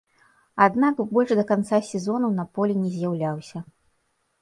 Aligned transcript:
Аднак, 0.65 1.03
больш 1.11 1.35
да 1.41 1.45
канца 1.53 1.81
сезону 1.91 2.33
на 2.41 2.49
полі 2.59 2.73
не 2.83 2.89
з'яўляўся. 2.99 3.67